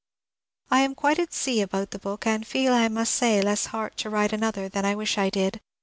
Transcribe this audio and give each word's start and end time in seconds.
I 0.71 0.79
am 0.79 0.95
quite 0.95 1.19
at 1.19 1.31
sea 1.31 1.61
about 1.61 1.91
the 1.91 1.99
book; 1.99 2.25
and 2.25 2.47
feel, 2.47 2.73
I 2.73 2.87
must 2.87 3.13
say, 3.13 3.39
less 3.39 3.67
heart 3.67 3.97
to 3.97 4.09
write 4.09 4.33
another 4.33 4.67
than 4.67 4.83
I 4.83 4.95
wish 4.95 5.15
I 5.15 5.29
did. 5.29 5.61